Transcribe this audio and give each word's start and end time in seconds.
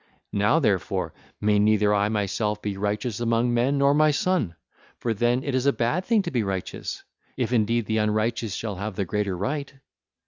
Now, 0.33 0.57
therefore, 0.57 1.13
may 1.39 1.59
neither 1.59 1.93
I 1.93 2.09
myself 2.09 2.59
be 2.59 2.75
righteous 2.75 3.19
among 3.19 3.53
men, 3.53 3.77
nor 3.77 3.93
my 3.93 4.09
son—for 4.09 5.13
then 5.13 5.43
it 5.43 5.53
is 5.53 5.67
a 5.67 5.71
bad 5.73 6.05
thing 6.05 6.23
to 6.23 6.31
be 6.31 6.41
righteous—if 6.41 7.53
indeed 7.53 7.85
the 7.85 7.97
unrighteous 7.99 8.55
shall 8.55 8.77
have 8.77 8.95
the 8.95 9.05
greater 9.05 9.37
right. 9.37 9.71